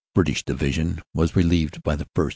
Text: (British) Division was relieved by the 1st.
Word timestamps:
(British) 0.15 0.43
Division 0.43 0.99
was 1.13 1.35
relieved 1.35 1.83
by 1.83 1.95
the 1.95 2.05
1st. 2.15 2.29